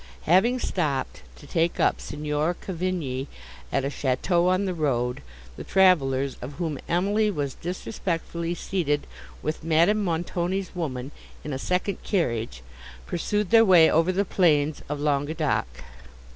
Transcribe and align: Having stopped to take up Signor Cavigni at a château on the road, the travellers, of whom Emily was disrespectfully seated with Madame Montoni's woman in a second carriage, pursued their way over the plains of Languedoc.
Having 0.23 0.57
stopped 0.57 1.21
to 1.35 1.45
take 1.45 1.79
up 1.79 2.01
Signor 2.01 2.55
Cavigni 2.55 3.27
at 3.71 3.85
a 3.85 3.89
château 3.89 4.47
on 4.49 4.65
the 4.65 4.73
road, 4.73 5.21
the 5.57 5.63
travellers, 5.63 6.37
of 6.41 6.53
whom 6.53 6.79
Emily 6.89 7.29
was 7.29 7.53
disrespectfully 7.53 8.55
seated 8.55 9.05
with 9.43 9.63
Madame 9.63 10.03
Montoni's 10.03 10.73
woman 10.75 11.11
in 11.43 11.53
a 11.53 11.59
second 11.59 12.01
carriage, 12.01 12.63
pursued 13.05 13.51
their 13.51 13.63
way 13.63 13.91
over 13.91 14.11
the 14.11 14.25
plains 14.25 14.81
of 14.89 14.99
Languedoc. 14.99 15.67